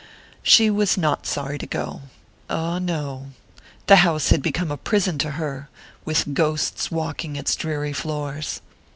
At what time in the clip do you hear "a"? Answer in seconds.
4.71-4.75